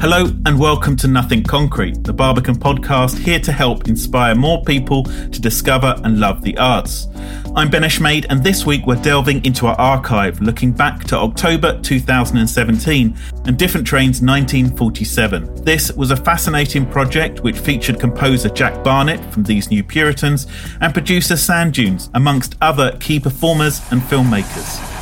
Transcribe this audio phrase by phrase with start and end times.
[0.00, 5.04] Hello and welcome to Nothing Concrete, the Barbican podcast here to help inspire more people
[5.04, 7.06] to discover and love the arts.
[7.54, 11.80] I'm Ben Eshmade and this week we're delving into our archive looking back to October
[11.80, 15.64] 2017 and Different Trains 1947.
[15.64, 20.48] This was a fascinating project which featured composer Jack Barnett from These New Puritans
[20.80, 24.93] and producer Sandunes amongst other key performers and filmmakers.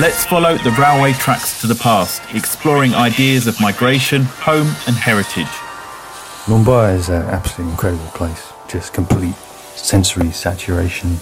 [0.00, 5.52] Let's follow the railway tracks to the past, exploring ideas of migration, home, and heritage.
[6.46, 8.54] Mumbai is an absolutely incredible place.
[8.68, 9.34] Just complete
[9.76, 11.18] sensory saturation.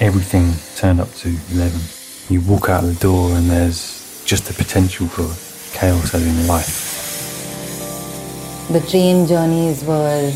[0.00, 1.80] Everything turned up to 11.
[2.28, 5.24] You walk out the door and there's just the potential for
[5.74, 8.68] chaos as in life.
[8.70, 10.30] The train journeys were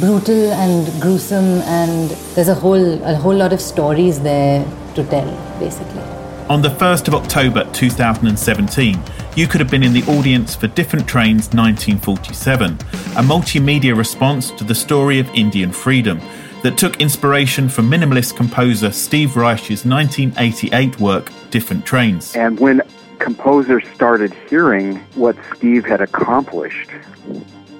[0.00, 4.64] brutal and gruesome and there's a whole a whole lot of stories there
[4.96, 6.15] to tell basically.
[6.48, 9.02] On the 1st of October 2017,
[9.34, 12.76] you could have been in the audience for Different Trains 1947, a
[13.20, 16.20] multimedia response to the story of Indian freedom
[16.62, 22.36] that took inspiration from minimalist composer Steve Reich's 1988 work Different Trains.
[22.36, 22.80] And when
[23.18, 26.90] composers started hearing what Steve had accomplished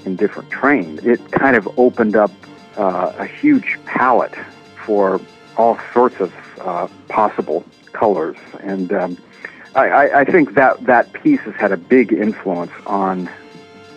[0.05, 2.33] in Different Trains, it kind of opened up
[2.77, 4.35] uh, a huge palette
[4.85, 5.21] for
[5.57, 7.65] all sorts of uh, possible
[7.97, 8.37] colors.
[8.61, 9.17] And um,
[9.75, 13.29] I, I, think that that piece has had a big influence on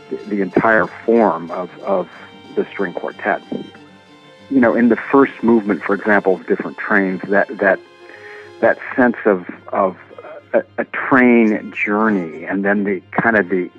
[0.10, 2.10] the, the entire form of, of
[2.56, 3.42] the string quartet.
[4.50, 7.80] You know, in the first movement, for example, of different trains, that that
[8.62, 9.98] that sense of of
[10.54, 13.70] a, a train journey, and then the kind of the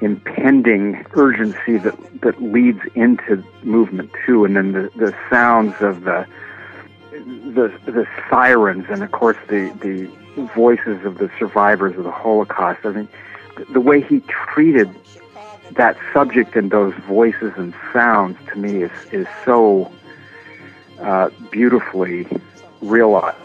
[0.00, 6.26] impending urgency that that leads into movement two, and then the, the sounds of the
[7.26, 10.10] the the sirens and of course the the
[10.54, 12.80] voices of the survivors of the Holocaust.
[12.84, 13.08] I mean,
[13.72, 14.90] the way he treated
[15.72, 19.90] that subject and those voices and sounds to me is is so
[21.00, 22.26] uh, beautifully
[22.80, 23.36] realized.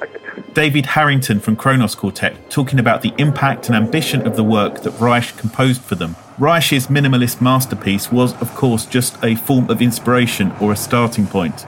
[0.53, 4.91] David Harrington from Kronos Quartet talking about the impact and ambition of the work that
[4.99, 6.15] Reich composed for them.
[6.37, 11.65] Reich's minimalist masterpiece was, of course, just a form of inspiration or a starting point.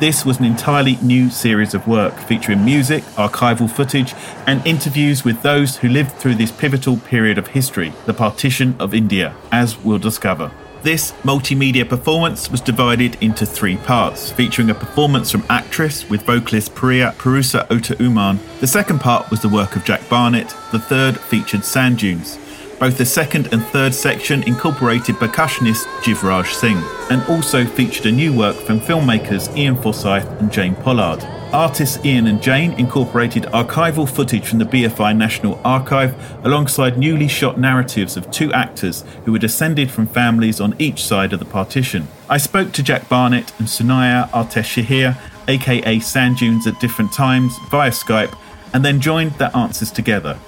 [0.00, 4.14] This was an entirely new series of work featuring music, archival footage,
[4.46, 8.92] and interviews with those who lived through this pivotal period of history, the partition of
[8.92, 10.50] India, as we'll discover.
[10.84, 16.74] This multimedia performance was divided into three parts, featuring a performance from actress with vocalist
[16.74, 18.38] Priya Purushothaman.
[18.60, 20.54] The second part was the work of Jack Barnett.
[20.72, 22.38] The third featured Sandunes.
[22.84, 26.76] Both the second and third section incorporated percussionist Jivraj Singh
[27.10, 31.24] and also featured a new work from filmmakers Ian Forsyth and Jane Pollard.
[31.54, 37.58] Artists Ian and Jane incorporated archival footage from the BFI National Archive alongside newly shot
[37.58, 42.06] narratives of two actors who were descended from families on each side of the partition.
[42.28, 45.16] I spoke to Jack Barnett and Sanaya Ardeshir
[45.48, 48.36] aka Sandunes at different times, via Skype,
[48.74, 50.38] and then joined their answers together.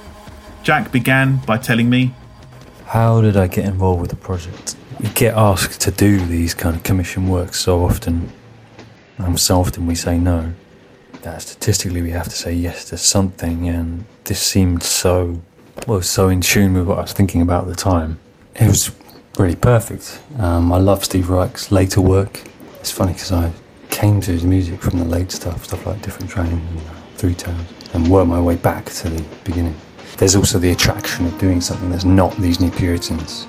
[0.62, 2.12] Jack began by telling me
[2.86, 4.76] How did I get involved with the project?
[5.00, 8.30] You get asked to do these kind of commission works so often,
[9.18, 10.52] and so often we say no,
[11.22, 15.42] that statistically we have to say yes to something, and this seemed so,
[15.88, 18.20] well, so in tune with what I was thinking about at the time.
[18.54, 18.92] It was
[19.36, 20.20] really perfect.
[20.38, 22.40] Um, I love Steve Reich's later work.
[22.78, 23.52] It's funny because I
[23.90, 26.80] came to his music from the late stuff, stuff like Different Train and
[27.16, 29.74] Three Towns, and worked my way back to the beginning
[30.18, 33.46] there's also the attraction of doing something that's not these New Puritans,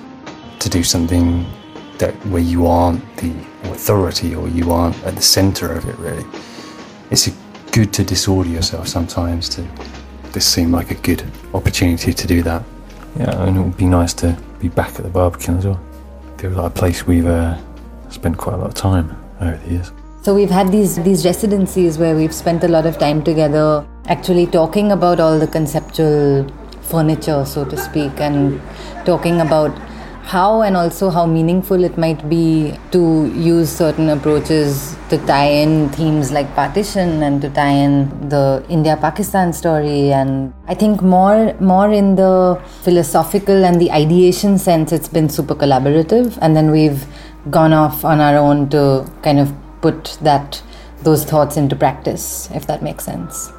[0.58, 1.46] to do something
[1.98, 3.32] that where you aren't the
[3.64, 5.98] authority or you aren't at the centre of it.
[5.98, 6.24] Really,
[7.10, 7.28] it's
[7.72, 9.66] good to disorder yourself sometimes to
[10.32, 11.22] this seemed like a good
[11.54, 12.62] opportunity to do that.
[13.18, 15.80] Yeah, and it would be nice to be back at the Barbican as well.
[16.38, 17.58] Feels like a place we've uh,
[18.10, 19.92] spent quite a lot of time over the years.
[20.22, 24.46] So we've had these these residencies where we've spent a lot of time together, actually
[24.46, 26.46] talking about all the conceptual
[26.82, 28.60] furniture, so to speak, and
[29.04, 29.76] talking about
[30.28, 35.88] how and also how meaningful it might be to use certain approaches to tie in
[35.88, 41.54] themes like partition and to tie in the India Pakistan story and I think more
[41.60, 46.36] more in the philosophical and the ideation sense it's been super collaborative.
[46.42, 47.06] And then we've
[47.50, 50.62] gone off on our own to kind of put that
[51.04, 53.52] those thoughts into practice if that makes sense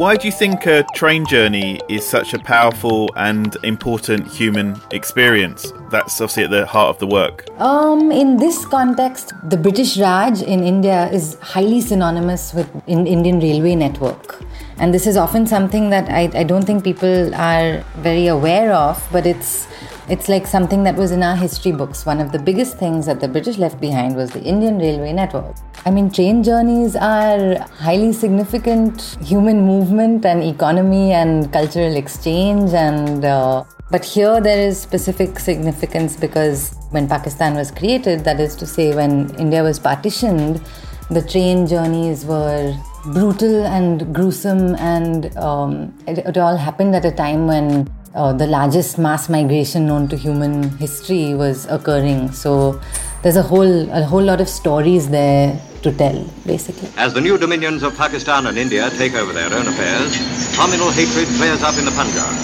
[0.00, 5.74] why do you think a train journey is such a powerful and important human experience?
[5.90, 7.44] That's obviously at the heart of the work.
[7.60, 13.40] Um, in this context, the British Raj in India is highly synonymous with in Indian
[13.40, 14.42] railway network.
[14.78, 19.06] And this is often something that I, I don't think people are very aware of,
[19.12, 19.68] but it's
[20.08, 22.06] it's like something that was in our history books.
[22.06, 25.56] One of the biggest things that the British left behind was the Indian railway network.
[25.84, 33.24] I mean, train journeys are highly significant human movement and economy and cultural exchange and
[33.24, 38.66] uh, but here there is specific significance because when Pakistan was created, that is to
[38.66, 40.62] say, when India was partitioned,
[41.10, 42.76] the train journeys were
[43.06, 48.46] brutal and gruesome, and um, it, it, all happened at a time when uh, the
[48.46, 52.32] largest mass migration known to human history was occurring.
[52.32, 52.80] So
[53.22, 56.88] there's a whole a whole lot of stories there to tell, basically.
[56.96, 60.16] As the new dominions of Pakistan and India take over their own affairs,
[60.56, 62.34] communal hatred flares up in the Punjab.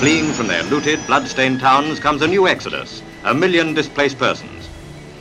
[0.00, 4.68] Fleeing from their looted, blood-stained towns comes a new exodus, a million displaced persons.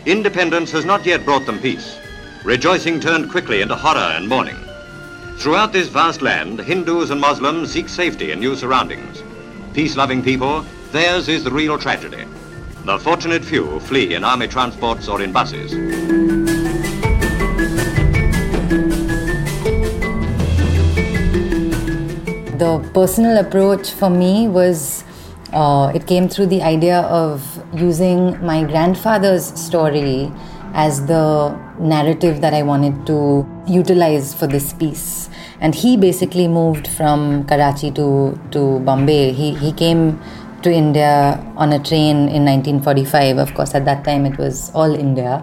[0.06, 1.98] Independence has not yet brought them peace.
[2.44, 4.58] Rejoicing turned quickly into horror and mourning.
[5.38, 9.24] Throughout this vast land, Hindus and Muslims seek safety in new surroundings
[9.76, 12.24] peace-loving people, theirs is the real tragedy.
[12.86, 15.72] The fortunate few flee in army transports or in buses.
[22.58, 25.04] The personal approach for me was
[25.52, 27.44] uh, it came through the idea of
[27.74, 30.32] using my grandfather's story
[30.74, 31.50] as the
[31.80, 35.25] narrative that I wanted to utilize for this piece
[35.66, 38.08] and he basically moved from Karachi to
[38.56, 39.24] to Bombay.
[39.42, 40.06] He he came
[40.62, 41.14] to India
[41.64, 43.44] on a train in 1945.
[43.48, 45.34] Of course, at that time it was all India.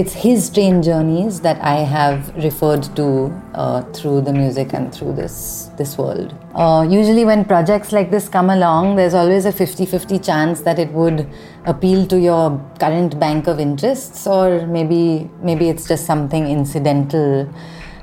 [0.00, 3.06] It's his train journeys that I have referred to
[3.54, 5.38] uh, through the music and through this
[5.80, 6.36] this world.
[6.54, 10.92] Uh, usually, when projects like this come along, there's always a 50-50 chance that it
[11.00, 11.26] would
[11.74, 12.44] appeal to your
[12.78, 14.46] current bank of interests, or
[14.78, 15.02] maybe
[15.50, 17.28] maybe it's just something incidental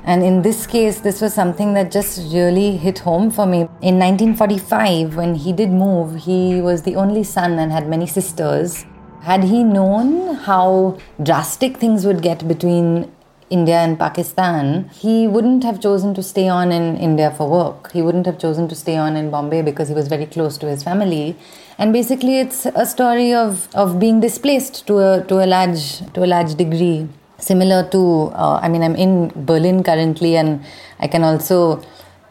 [0.07, 3.57] and in this case, this was something that just really hit home for me.
[3.81, 8.85] In 1945, when he did move, he was the only son and had many sisters.
[9.23, 13.11] Had he known how drastic things would get between
[13.49, 17.91] India and Pakistan, he wouldn't have chosen to stay on in India for work.
[17.91, 20.69] He wouldn't have chosen to stay on in Bombay because he was very close to
[20.69, 21.35] his family.
[21.77, 26.23] And basically, it's a story of, of being displaced to a, to a large to
[26.23, 27.09] a large degree
[27.39, 30.63] similar to uh, i mean i'm in berlin currently and
[30.99, 31.81] i can also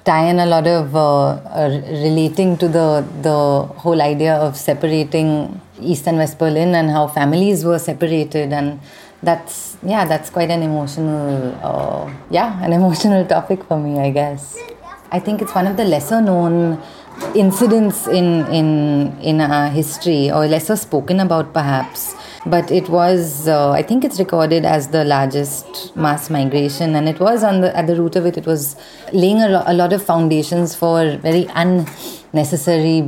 [0.04, 1.28] tie in a lot of uh,
[1.60, 1.68] uh,
[2.06, 3.38] relating to the the
[3.82, 8.80] whole idea of separating east and west berlin and how families were separated and
[9.22, 14.56] that's yeah that's quite an emotional uh, yeah an emotional topic for me i guess.
[15.10, 16.82] I think it's one of the lesser known
[17.34, 22.14] incidents in in in our history or lesser spoken about perhaps
[22.54, 27.18] but it was uh, i think it's recorded as the largest mass migration and it
[27.20, 28.76] was on the at the root of it it was
[29.12, 32.98] laying a, a lot of foundations for very unnecessary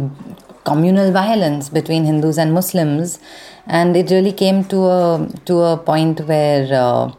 [0.69, 3.19] communal violence between hindus and muslims.
[3.67, 7.13] And it really came to a to a point where uh,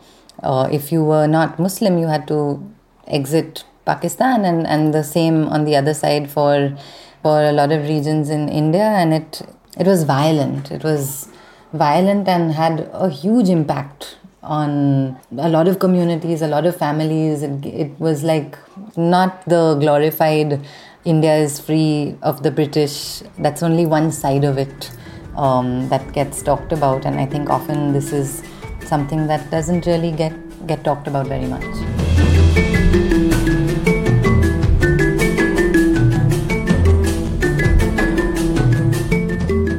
[0.50, 2.40] uh, if you were not muslim you had to
[3.20, 6.54] exit pakistan and and the same on the other side for
[7.24, 8.88] for a lot of regions in india.
[9.02, 9.42] And it
[9.84, 10.72] it was violent.
[10.78, 11.04] It was
[11.74, 17.44] violent and had a huge impact on a lot of communities, a lot of families.
[17.44, 18.58] It, it was like
[18.98, 20.66] not the glorified
[21.06, 23.22] India is free of the British.
[23.38, 24.92] That's only one side of it
[25.36, 28.44] um, that gets talked about, and I think often this is
[28.86, 30.34] something that doesn't really get
[30.68, 31.89] get talked about very much.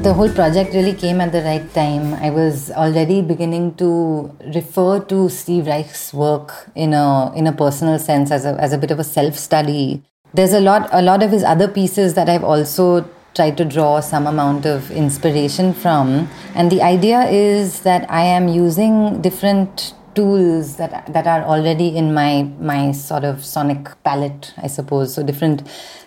[0.02, 2.14] The whole project really came at the right time.
[2.14, 7.98] I was already beginning to refer to Steve Reich's work in a in a personal
[7.98, 10.02] sense as a as a bit of a self study.
[10.32, 14.00] There's a lot, a lot of his other pieces that I've also tried to draw
[14.00, 16.28] some amount of inspiration from.
[16.54, 22.12] And the idea is that I am using different tools that that are already in
[22.20, 22.32] my
[22.72, 25.62] my sort of sonic palette i suppose so different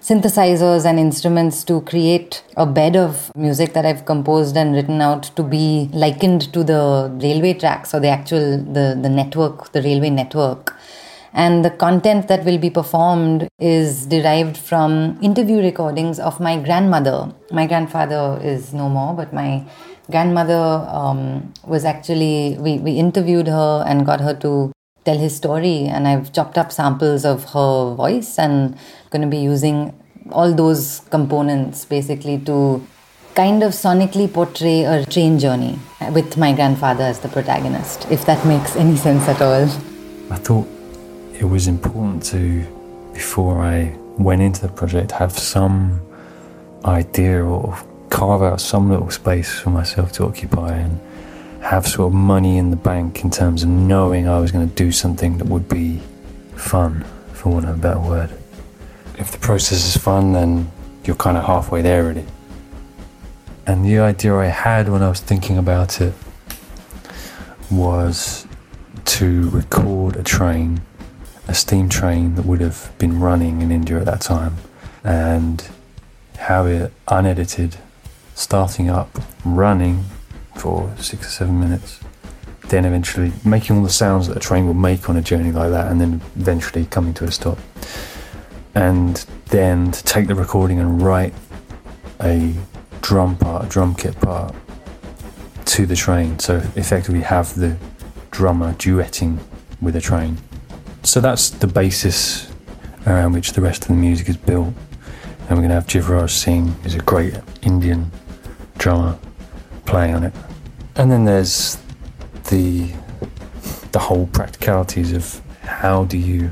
[0.09, 5.23] synthesizers and instruments to create a bed of music that i've composed and written out
[5.37, 5.67] to be
[6.05, 6.81] likened to the
[7.27, 8.47] railway tracks or the actual
[8.79, 10.75] the the network the railway network
[11.33, 17.33] and the content that will be performed is derived from interview recordings of my grandmother.
[17.51, 19.65] My grandfather is no more, but my
[20.09, 24.71] grandmother um, was actually, we, we interviewed her and got her to
[25.05, 25.85] tell his story.
[25.85, 28.77] And I've chopped up samples of her voice and
[29.09, 29.93] going to be using
[30.31, 32.85] all those components basically to
[33.35, 35.79] kind of sonically portray a train journey
[36.11, 39.63] with my grandfather as the protagonist, if that makes any sense at all.
[40.31, 40.67] I thought
[41.33, 42.65] it was important to,
[43.13, 45.99] before I went into the project, have some
[46.85, 47.75] idea or
[48.13, 50.99] carve out some little space for myself to occupy and
[51.61, 54.75] have sort of money in the bank in terms of knowing I was going to
[54.75, 55.99] do something that would be
[56.55, 57.03] fun,
[57.33, 58.29] for want of a better word.
[59.17, 60.71] If the process is fun, then
[61.03, 62.25] you're kind of halfway there really.
[63.65, 66.13] And the idea I had when I was thinking about it
[67.71, 68.45] was
[69.05, 70.81] to record a train
[71.47, 74.55] a steam train that would have been running in India at that time
[75.03, 75.69] and
[76.37, 77.77] have it unedited,
[78.35, 79.09] starting up,
[79.45, 80.03] running
[80.55, 81.99] for six or seven minutes,
[82.69, 85.69] then eventually making all the sounds that a train would make on a journey like
[85.71, 87.57] that, and then eventually coming to a stop.
[88.75, 91.33] And then to take the recording and write
[92.21, 92.53] a
[93.01, 94.55] drum part, a drum kit part
[95.65, 96.39] to the train.
[96.39, 97.77] So effectively have the
[98.31, 99.39] drummer duetting
[99.81, 100.37] with a train
[101.03, 102.49] so that's the basis
[103.05, 104.67] around which the rest of the music is built.
[104.67, 108.09] And we're going to have Jivraj Singh, who's a great Indian
[108.83, 109.17] drummer,
[109.85, 110.33] playing on it.
[110.97, 111.77] And then there's
[112.49, 112.91] the
[113.93, 116.51] the whole practicalities of how do you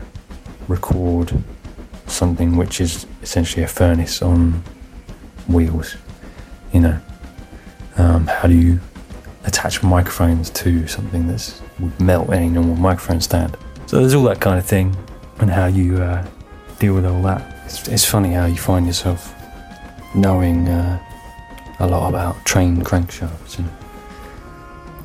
[0.69, 1.33] record
[2.07, 4.63] something which is essentially a furnace on
[5.47, 5.97] wheels,
[6.71, 6.97] you know?
[7.97, 8.79] Um, how do you
[9.43, 13.57] attach microphones to something that would melt any normal microphone stand?
[13.87, 14.95] So there's all that kind of thing,
[15.39, 16.25] and how you uh,
[16.79, 17.41] deal with all that.
[17.65, 19.33] It's, it's, funny how you find yourself
[20.15, 20.99] knowing uh,
[21.81, 23.69] a lot about train crankshafts, and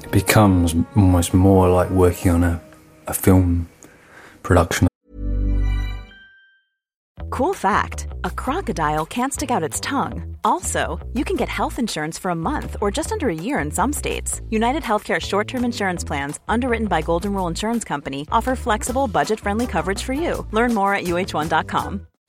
[0.04, 2.60] it becomes almost more like working on a,
[3.06, 3.68] a film
[4.42, 4.88] production.
[7.30, 10.36] Cool fact a crocodile can't stick out its tongue.
[10.44, 13.70] Also, you can get health insurance for a month or just under a year in
[13.70, 14.40] some states.
[14.50, 19.40] United Healthcare short term insurance plans, underwritten by Golden Rule Insurance Company, offer flexible, budget
[19.40, 20.46] friendly coverage for you.
[20.52, 22.06] Learn more at uh1.com.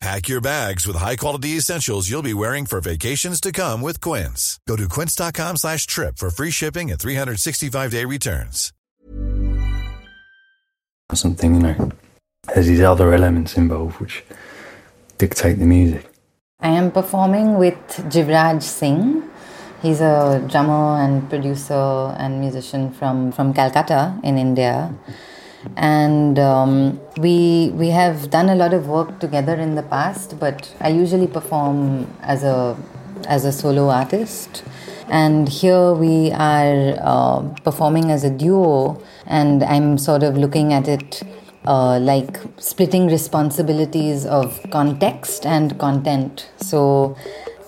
[0.00, 4.58] Pack your bags with high-quality essentials you'll be wearing for vacations to come with Quince.
[4.66, 8.72] Go to quince.com slash trip for free shipping and 365-day returns.
[11.12, 11.90] Something, you know,
[12.54, 14.24] there's these other elements involved which
[15.18, 16.06] dictate the music.
[16.60, 17.74] I am performing with
[18.08, 19.30] Jivraj Singh
[19.82, 24.92] He's a drummer and producer and musician from, from Calcutta in India.
[25.76, 30.74] And um, we, we have done a lot of work together in the past, but
[30.80, 32.76] I usually perform as a,
[33.28, 34.64] as a solo artist.
[35.08, 40.86] And here we are uh, performing as a duo, and I'm sort of looking at
[40.86, 41.22] it
[41.66, 46.48] uh, like splitting responsibilities of context and content.
[46.58, 47.16] So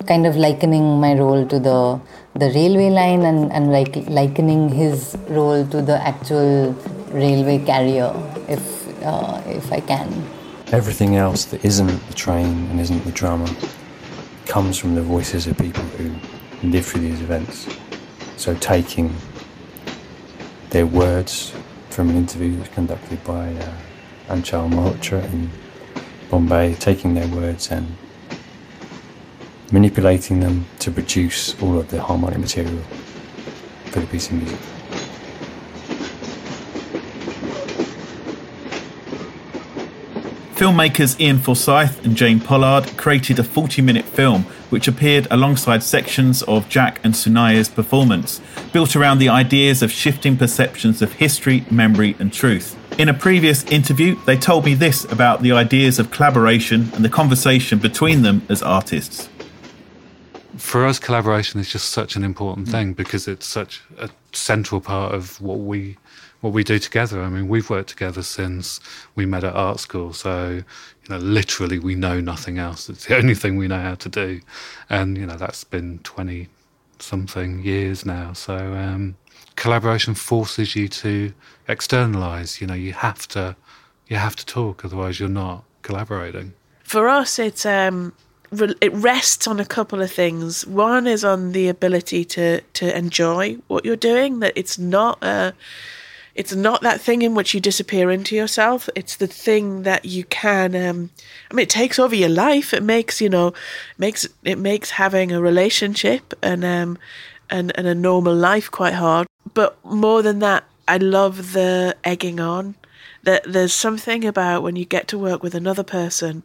[0.06, 2.00] kind of likening my role to the
[2.34, 6.72] the railway line and, and like likening his role to the actual
[7.10, 8.12] railway carrier
[8.48, 10.08] if uh, if I can.
[10.72, 13.54] Everything else that isn't the train and isn't the drama
[14.46, 16.14] comes from the voices of people who
[16.68, 17.68] live through these events.
[18.36, 19.14] So taking
[20.70, 21.52] their words
[21.90, 23.74] from an interview conducted by uh,
[24.28, 25.50] Aanchal Malhotra in
[26.30, 27.96] Bombay, taking their words and
[29.72, 32.82] manipulating them to produce all of the harmonic material
[33.86, 34.58] for the piece of music.
[40.54, 46.42] Filmmakers Ian Forsyth and Jane Pollard created a 40 minute film which appeared alongside sections
[46.44, 48.40] of Jack and Sanaya's performance,
[48.72, 52.78] built around the ideas of shifting perceptions of history, memory, and truth.
[52.98, 57.08] In a previous interview, they told me this about the ideas of collaboration and the
[57.08, 59.28] conversation between them as artists.
[60.56, 65.14] For us, collaboration is just such an important thing because it's such a central part
[65.14, 65.96] of what we
[66.42, 67.22] what we do together.
[67.22, 68.80] I mean, we've worked together since
[69.14, 70.12] we met at art school.
[70.12, 72.88] So, you know, literally we know nothing else.
[72.88, 74.40] It's the only thing we know how to do.
[74.90, 76.48] And, you know, that's been 20
[76.98, 78.32] something years now.
[78.32, 79.16] So, um,
[79.54, 81.32] collaboration forces you to
[81.68, 82.60] externalize.
[82.60, 83.54] You know, you have to,
[84.08, 86.54] you have to talk, otherwise you're not collaborating.
[86.82, 88.14] For us, it's, um,
[88.52, 90.66] it rests on a couple of things.
[90.66, 94.40] One is on the ability to to enjoy what you're doing.
[94.40, 95.54] That it's not a
[96.34, 98.88] it's not that thing in which you disappear into yourself.
[98.94, 100.74] It's the thing that you can.
[100.74, 101.10] Um,
[101.50, 102.72] I mean, it takes over your life.
[102.72, 103.52] It makes you know,
[103.98, 106.98] makes it makes having a relationship and um,
[107.50, 109.26] and and a normal life quite hard.
[109.54, 112.74] But more than that, I love the egging on
[113.22, 116.42] that there's something about when you get to work with another person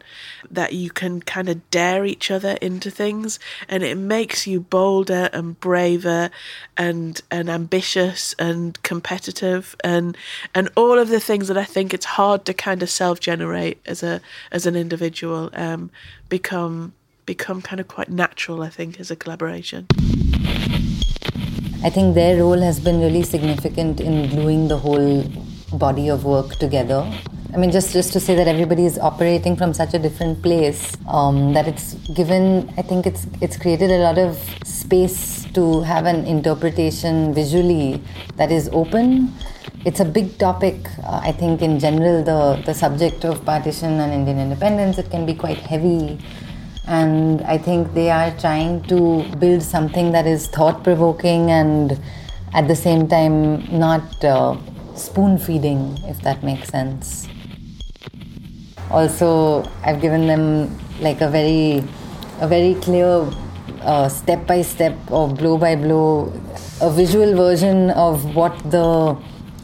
[0.50, 5.30] that you can kind of dare each other into things and it makes you bolder
[5.34, 6.30] and braver
[6.76, 10.16] and and ambitious and competitive and
[10.54, 14.04] and all of the things that I think it's hard to kind of self-generate as
[14.04, 15.90] a as an individual um,
[16.30, 16.94] become
[17.26, 19.88] become kind of quite natural I think as a collaboration.
[21.84, 25.24] I think their role has been really significant in gluing the whole
[25.74, 27.10] body of work together.
[27.54, 30.98] I mean, just, just to say that everybody is operating from such a different place,
[31.08, 36.06] um, that it's given, I think it's, it's created a lot of space to have
[36.06, 38.02] an interpretation visually
[38.36, 39.34] that is open.
[39.86, 44.12] It's a big topic, uh, I think, in general, the, the subject of partition and
[44.12, 44.98] Indian independence.
[44.98, 46.20] It can be quite heavy.
[46.86, 52.00] And I think they are trying to build something that is thought provoking and
[52.54, 54.24] at the same time not.
[54.24, 54.58] Uh,
[54.98, 57.28] spoon feeding, if that makes sense.
[58.90, 61.84] Also, I've given them like a very,
[62.40, 63.30] a very clear
[63.82, 66.34] uh, step by step or blow by blow,
[66.82, 69.18] a visual version of what the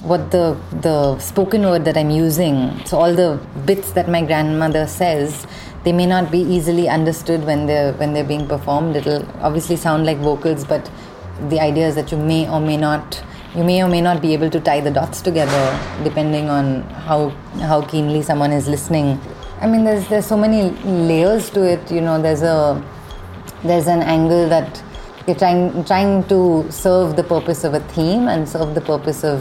[0.04, 2.86] what the the spoken word that I'm using.
[2.86, 5.48] So all the bits that my grandmother says,
[5.84, 8.96] they may not be easily understood when they're when they're being performed.
[8.98, 10.90] It'll obviously sound like vocals, but
[11.50, 13.24] the idea is that you may or may not
[13.56, 15.64] you may or may not be able to tie the dots together
[16.04, 17.30] depending on how
[17.72, 19.20] how keenly someone is listening.
[19.62, 20.72] I mean there's there's so many
[21.12, 22.84] layers to it you know there's a
[23.64, 24.84] there's an angle that
[25.28, 29.40] you're trying trying to serve the purpose of a theme and serve the purpose of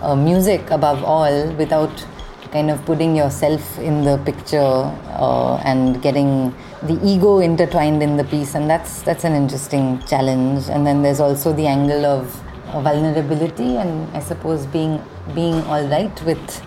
[0.00, 2.06] uh, music above all without
[2.52, 8.24] kind of putting yourself in the picture uh, and getting the ego intertwined in the
[8.24, 8.54] piece.
[8.54, 10.68] And that's that's an interesting challenge.
[10.68, 12.40] And then there's also the angle of
[12.80, 15.02] vulnerability and I suppose being
[15.34, 16.62] being all right with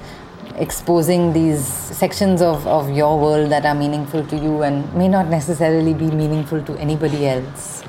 [0.57, 5.27] exposing these sections of, of your world that are meaningful to you and may not
[5.27, 7.83] necessarily be meaningful to anybody else.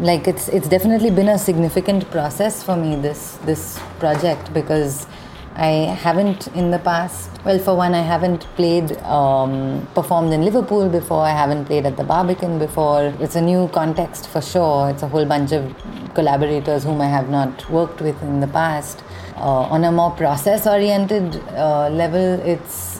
[0.00, 5.06] Like it's it's definitely been a significant process for me this this project because
[5.56, 7.30] I haven't in the past.
[7.44, 11.22] Well, for one, I haven't played, um, performed in Liverpool before.
[11.22, 13.14] I haven't played at the Barbican before.
[13.20, 14.90] It's a new context for sure.
[14.90, 15.72] It's a whole bunch of
[16.14, 19.04] collaborators whom I have not worked with in the past.
[19.36, 22.93] Uh, on a more process-oriented uh, level, it's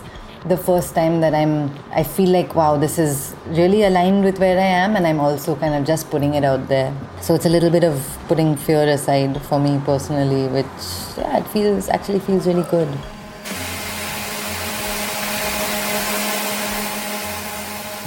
[0.46, 4.58] the first time that I'm I feel like wow this is really aligned with where
[4.58, 7.48] I am and I'm also kind of just putting it out there so it's a
[7.48, 10.84] little bit of putting fear aside for me personally which
[11.16, 12.88] yeah it feels actually feels really good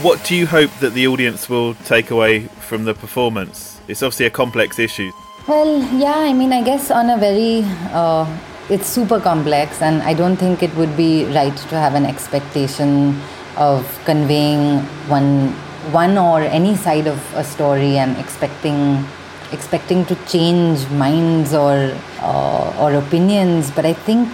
[0.03, 3.81] What do you hope that the audience will take away from the performance?
[3.87, 5.11] It's obviously a complex issue.
[5.47, 8.25] Well, yeah, I mean, I guess on a very uh,
[8.69, 13.19] it's super complex, and I don't think it would be right to have an expectation
[13.55, 15.51] of conveying one
[15.91, 19.05] one or any side of a story and expecting
[19.53, 23.71] expecting to change minds or uh, or opinions.
[23.71, 24.27] But I think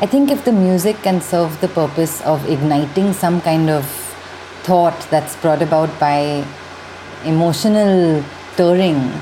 [0.00, 3.84] I think if the music can serve the purpose of igniting some kind of
[4.64, 6.44] thought that's brought about by
[7.24, 9.12] emotional stirring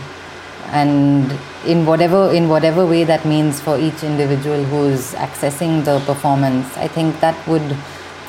[0.70, 6.76] and in whatever in whatever way that means for each individual who's accessing the performance
[6.76, 7.76] i think that would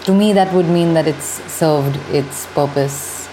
[0.08, 3.28] to me that would mean that it's served its purpose.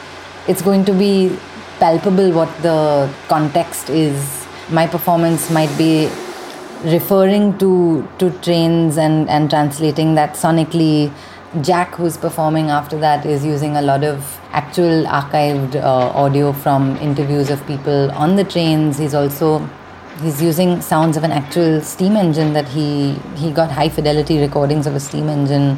[0.49, 1.39] It's going to be
[1.79, 4.45] palpable what the context is.
[4.69, 6.09] My performance might be
[6.95, 7.71] referring to
[8.19, 11.13] to trains and and translating that sonically.
[11.67, 16.97] Jack who's performing after that is using a lot of actual archived uh, audio from
[16.99, 18.99] interviews of people on the trains.
[18.99, 19.69] He's also
[20.23, 24.87] he's using sounds of an actual steam engine that he he got high fidelity recordings
[24.87, 25.77] of a steam engine.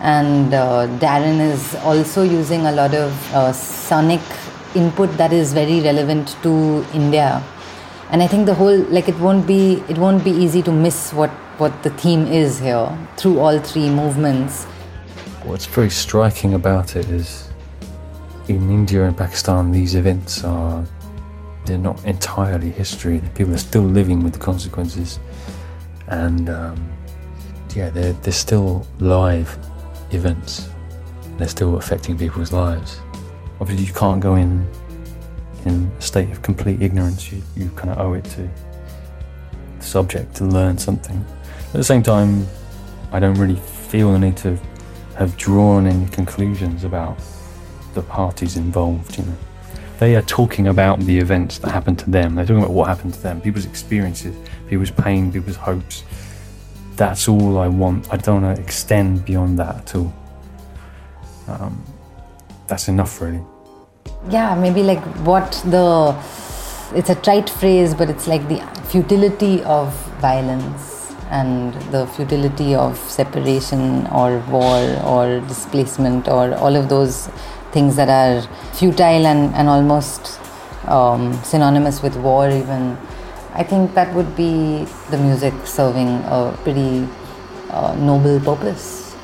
[0.00, 4.22] And uh, darren is also using a lot of uh, sonic
[4.74, 7.42] input that is very relevant to india.
[8.10, 11.12] And i think the whole like it won't be it won't be easy to miss
[11.12, 14.64] what what the theme is here through all three movements.
[15.44, 17.49] What's very striking about it is
[18.50, 20.84] in India and Pakistan, these events are
[21.64, 23.22] they're not entirely history.
[23.34, 25.20] People are still living with the consequences,
[26.08, 26.92] and um,
[27.74, 29.56] yeah, they're they're still live
[30.10, 30.68] events.
[31.38, 33.00] They're still affecting people's lives.
[33.60, 34.66] Obviously, you can't go in
[35.64, 37.30] in a state of complete ignorance.
[37.30, 38.50] You you kind of owe it to
[39.78, 41.24] the subject to learn something.
[41.68, 42.46] At the same time,
[43.12, 43.60] I don't really
[43.90, 44.58] feel the need to
[45.16, 47.20] have drawn any conclusions about
[47.94, 49.36] the parties involved, you know.
[49.98, 52.34] They are talking about the events that happened to them.
[52.34, 54.34] They're talking about what happened to them, people's experiences,
[54.68, 56.04] people's pain, people's hopes.
[56.96, 58.12] That's all I want.
[58.12, 60.12] I don't want to extend beyond that at all.
[61.48, 61.84] Um,
[62.66, 63.42] that's enough, really.
[64.30, 66.16] Yeah, maybe like what the.
[66.94, 72.98] It's a trite phrase, but it's like the futility of violence and the futility of
[72.98, 77.28] separation or war or displacement or all of those
[77.72, 78.42] things that are
[78.74, 80.40] futile and, and almost
[80.86, 82.96] um, synonymous with war, even,
[83.52, 87.08] I think that would be the music serving a pretty
[87.70, 89.14] uh, noble purpose.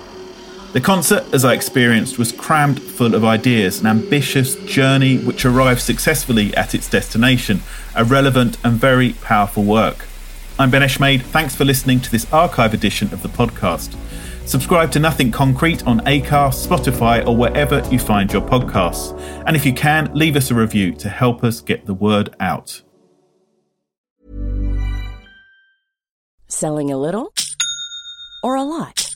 [0.72, 5.80] The concert, as I experienced, was crammed full of ideas, an ambitious journey which arrived
[5.80, 7.62] successfully at its destination,
[7.94, 10.06] a relevant and very powerful work.
[10.58, 11.22] I'm Ben Eshmade.
[11.22, 13.94] Thanks for listening to this archive edition of the podcast.
[14.46, 19.12] Subscribe to Nothing Concrete on Acast, Spotify, or wherever you find your podcasts.
[19.44, 22.80] And if you can, leave us a review to help us get the word out.
[26.46, 27.32] Selling a little
[28.44, 29.15] or a lot?